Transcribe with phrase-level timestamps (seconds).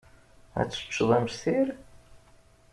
[0.59, 1.67] Ad teččed amestir?